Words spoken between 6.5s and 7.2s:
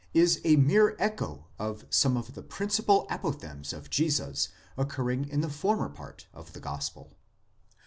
the gospel.